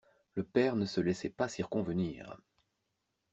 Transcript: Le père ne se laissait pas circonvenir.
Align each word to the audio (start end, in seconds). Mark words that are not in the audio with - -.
Le 0.33 0.41
père 0.41 0.75
ne 0.77 0.87
se 0.87 0.99
laissait 0.99 1.29
pas 1.29 1.47
circonvenir. 1.47 2.35